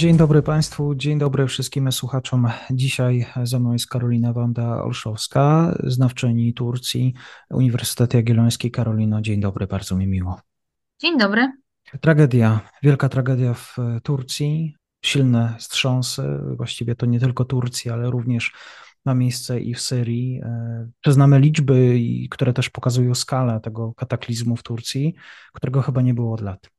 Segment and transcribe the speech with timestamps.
[0.00, 2.48] Dzień dobry Państwu, dzień dobry wszystkim słuchaczom.
[2.70, 7.14] Dzisiaj ze mną jest Karolina Wanda Olszowska, znawczyni Turcji,
[7.50, 8.70] Uniwersytet Jagielloński.
[8.70, 10.40] Karolino, dzień dobry, bardzo mi miło.
[11.00, 11.52] Dzień dobry.
[12.00, 16.22] Tragedia, wielka tragedia w Turcji, silne wstrząsy,
[16.56, 18.52] właściwie to nie tylko Turcji, ale również
[19.04, 20.40] ma miejsce i w Syrii.
[21.00, 21.98] Przyznamy liczby,
[22.30, 25.14] które też pokazują skalę tego kataklizmu w Turcji,
[25.52, 26.70] którego chyba nie było od lat.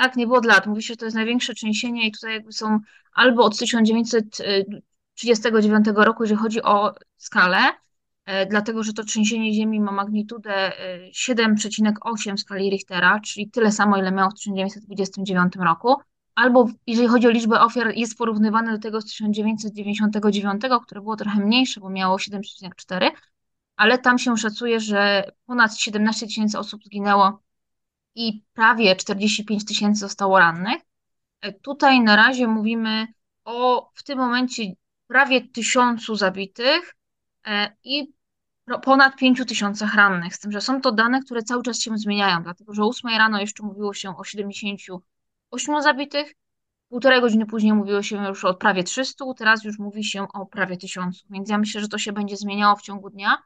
[0.00, 0.66] Tak, nie było od lat.
[0.66, 2.80] Mówi się, że to jest największe trzęsienie i tutaj jakby są
[3.12, 7.58] albo od 1939 roku, jeżeli chodzi o skalę,
[8.24, 10.72] e, dlatego że to trzęsienie ziemi ma magnitudę
[11.12, 15.96] 7,8 e, skali Richtera, czyli tyle samo, ile miało w 1929 roku,
[16.34, 21.40] albo jeżeli chodzi o liczbę ofiar, jest porównywane do tego z 1999, które było trochę
[21.40, 23.10] mniejsze, bo miało 7,4,
[23.76, 27.42] ale tam się szacuje, że ponad 17 tysięcy osób zginęło
[28.14, 30.82] i prawie 45 tysięcy zostało rannych.
[31.62, 33.06] Tutaj na razie mówimy
[33.44, 34.62] o w tym momencie
[35.06, 36.96] prawie tysiącu zabitych
[37.46, 38.12] e, i
[38.82, 42.42] ponad 5 tysiącach rannych, z tym, że są to dane, które cały czas się zmieniają,
[42.42, 46.34] dlatego że o 8 rano jeszcze mówiło się o 78 zabitych,
[46.88, 50.76] półtorej godziny później mówiło się już o prawie 300, teraz już mówi się o prawie
[50.76, 53.42] 1000, więc ja myślę, że to się będzie zmieniało w ciągu dnia,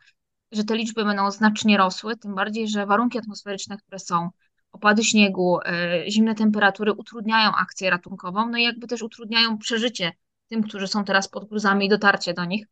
[0.52, 4.30] że te liczby będą znacznie rosły, tym bardziej, że warunki atmosferyczne, które są,
[4.74, 10.12] opady śniegu, e, zimne temperatury utrudniają akcję ratunkową, no i jakby też utrudniają przeżycie
[10.48, 12.66] tym, którzy są teraz pod gruzami i dotarcie do nich.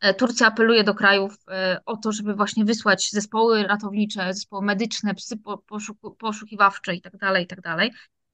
[0.00, 5.14] E, Turcja apeluje do krajów e, o to, żeby właśnie wysłać zespoły ratownicze, zespoły medyczne,
[5.14, 5.36] psy
[6.18, 7.90] poszukiwawcze itd., tak itd.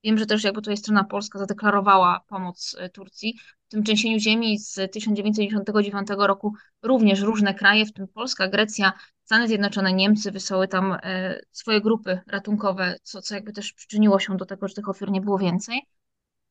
[0.07, 3.39] Wiem, że też jakby tutaj strona polska zadeklarowała pomoc Turcji.
[3.69, 8.93] W tym trzęsieniu ziemi z 1999 roku również różne kraje, w tym Polska, Grecja,
[9.25, 14.37] Stany Zjednoczone, Niemcy wysyłały tam e, swoje grupy ratunkowe, co, co jakby też przyczyniło się
[14.37, 15.81] do tego, że tych ofiar nie było więcej.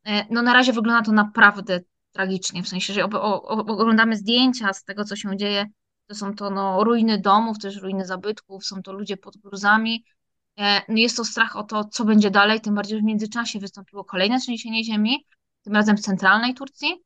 [0.05, 1.79] E, no na razie wygląda to naprawdę
[2.11, 5.65] tragicznie, w sensie, że oglądamy zdjęcia z tego, co się dzieje,
[6.07, 10.03] to są to no, ruiny domów, też ruiny zabytków, są to ludzie pod gruzami.
[10.57, 13.59] E, no jest to strach o to, co będzie dalej, tym bardziej, że w międzyczasie
[13.59, 15.25] wystąpiło kolejne trzęsienie ziemi,
[15.61, 17.03] tym razem w centralnej Turcji.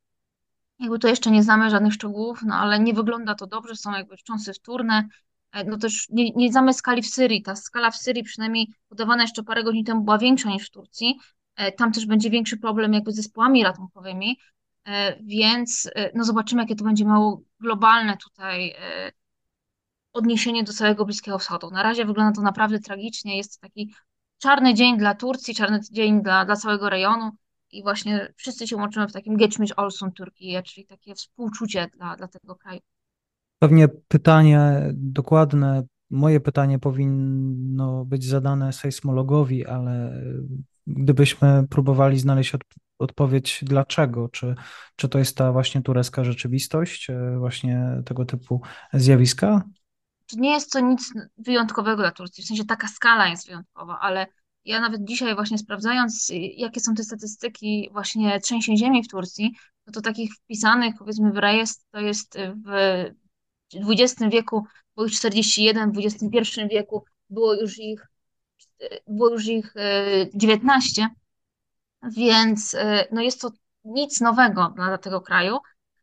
[0.80, 4.18] Jakby to jeszcze nie znamy żadnych szczegółów, no ale nie wygląda to dobrze, są jakby
[4.18, 5.08] wstrząsy wtórne,
[5.52, 7.42] E, no też nie, nie znamy skali w Syrii.
[7.42, 11.20] Ta skala w Syrii przynajmniej podawana jeszcze parę godzin temu była większa niż w Turcji.
[11.56, 14.38] E, tam też będzie większy problem jakby z zespołami ratunkowymi,
[15.22, 18.76] więc no zobaczymy, jakie to będzie miało globalne tutaj
[20.14, 21.72] odniesienie do całego Bliskiego Wschodu.
[21.72, 23.38] Na razie wygląda to naprawdę tragicznie.
[23.38, 23.94] Jest to taki
[24.38, 27.32] czarny dzień dla Turcji, czarny dzień dla, dla całego rejonu
[27.72, 32.28] i właśnie wszyscy się łączymy w takim Geçmiş Olsun Turkii, czyli takie współczucie dla, dla
[32.28, 32.80] tego kraju.
[33.60, 40.24] Pewnie pytanie dokładne, moje pytanie powinno być zadane sejsmologowi, ale
[40.88, 42.62] gdybyśmy próbowali znaleźć od,
[43.00, 44.56] odpowiedź dlaczego, czy,
[44.96, 48.62] czy to jest ta właśnie turecka rzeczywistość, e, właśnie tego typu
[48.94, 49.64] zjawiska?
[50.34, 54.28] Nie jest to nic wyjątkowego dla Turcji, w sensie taka skala jest wyjątkowa, ale
[54.66, 59.56] ja nawet dzisiaj właśnie sprawdzając, jakie są te statystyki właśnie trzęsień ziemi w Turcji,
[59.88, 62.72] no to takich wpisanych powiedzmy w rejestr to jest w
[63.74, 68.08] w XX wieku było ich 41, w XXI wieku było już ich,
[69.08, 69.74] było już ich
[70.34, 71.10] 19, e,
[72.12, 72.76] więc
[73.12, 73.52] no jest to
[73.86, 75.58] nic nowego dla tego kraju.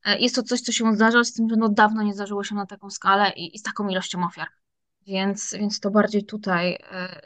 [0.07, 2.55] E, jest to coś, co się zdarza, z tym, że no dawno nie zdarzyło się
[2.55, 4.49] na taką skalę i, i z taką ilością ofiar.
[5.07, 6.79] Więc, więc to bardziej tutaj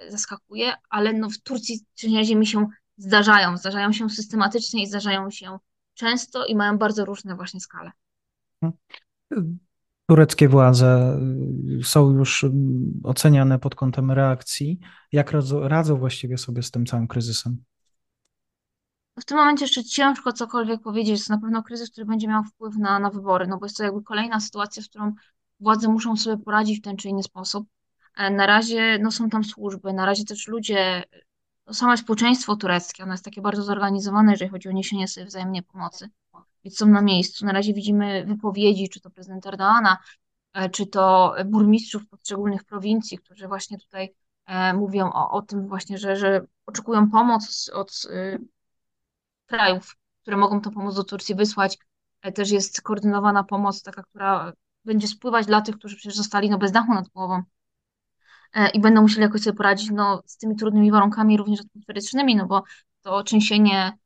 [0.09, 5.59] zaskakuje, ale no w Turcji trzęsienia ziemi się zdarzają, zdarzają się systematycznie i zdarzają się
[5.95, 7.91] często i mają bardzo różne właśnie skale.
[9.31, 9.59] Hmm
[10.11, 11.19] tureckie władze
[11.81, 14.81] y, są już mm, oceniane pod kątem reakcji.
[15.13, 17.65] Jak radzą, radzą właściwie sobie z tym całym kryzysem?
[19.21, 21.27] W tym momencie jeszcze ciężko cokolwiek powiedzieć.
[21.27, 23.85] To na pewno kryzys, który będzie miał wpływ na, na wybory, no bo jest to
[23.85, 25.13] jakby kolejna sytuacja, z którą
[25.61, 27.69] władze muszą sobie poradzić w ten czy inny sposób.
[28.17, 31.05] E, na razie no, są tam służby, na razie też ludzie,
[31.67, 35.63] no, same społeczeństwo tureckie, ono jest takie bardzo zorganizowane, jeżeli chodzi o niesienie sobie wzajemnie
[35.63, 36.11] pomocy
[36.65, 37.47] więc są na miejscu.
[37.47, 39.99] Na razie widzimy wypowiedzi, czy to prezydenta Erdoana,
[40.53, 44.15] e, czy to burmistrzów poszczególnych prowincji, którzy właśnie tutaj
[44.47, 48.03] e, mówią o, o tym właśnie, że, że oczekują pomoc od
[49.51, 51.79] krajów, które mogą tę pomoc do Turcji wysłać.
[52.23, 54.53] E, też jest koordynowana pomoc taka, która
[54.85, 57.43] będzie spływać dla tych, którzy przecież zostali no, bez dachu nad głową
[58.75, 62.63] i będą musieli jakoś sobie poradzić no, z tymi trudnymi warunkami również atmosferycznymi, no bo
[63.03, 63.99] to trzęsienie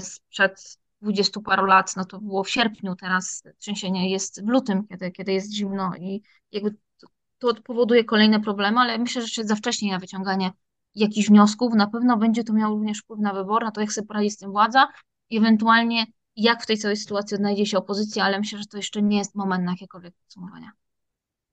[0.00, 5.10] sprzed dwudziestu paru lat, no to było w sierpniu, teraz trzęsienie jest w lutym, kiedy,
[5.10, 7.06] kiedy jest zimno i jakby to,
[7.38, 10.52] to powoduje kolejne problemy, ale myślę, że jeszcze za wcześnie na wyciąganie
[10.94, 11.74] jakichś wniosków.
[11.74, 14.36] Na pewno będzie to miało również wpływ na wybór, na to, jak sobie poradzi z
[14.36, 14.88] tym władza.
[15.30, 16.06] i ewentualnie
[16.36, 19.34] jak w tej całej sytuacji odnajdzie się opozycja, ale myślę, że to jeszcze nie jest
[19.34, 20.70] moment na jakiekolwiek podsumowania.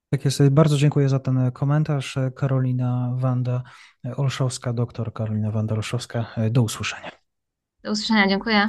[0.10, 0.50] Tak jest.
[0.50, 2.18] Bardzo dziękuję za ten komentarz.
[2.36, 3.64] Karolina Wanda
[4.18, 6.26] Olszowska, doktor Karolina Wanda Olszowska.
[6.52, 7.12] Do usłyszenia.
[7.84, 8.68] Do usłyszenia, dziękuję.